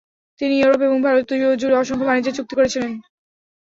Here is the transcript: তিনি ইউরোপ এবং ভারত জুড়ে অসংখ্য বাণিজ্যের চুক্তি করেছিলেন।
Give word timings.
তিনি 0.39 0.53
ইউরোপ 0.57 0.81
এবং 0.81 0.97
ভারত 1.03 1.29
জুড়ে 1.61 1.75
অসংখ্য 1.77 2.05
বাণিজ্যের 2.07 2.37
চুক্তি 2.37 2.53
করেছিলেন। 2.55 2.91